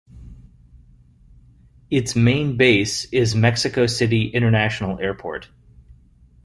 Its 1.91 2.15
main 2.15 2.57
base 2.57 3.05
is 3.13 3.35
Mexico 3.35 3.85
City 3.85 4.29
International 4.29 4.97
Airport. 4.99 5.49